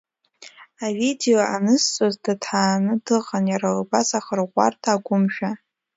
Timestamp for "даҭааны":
2.23-2.93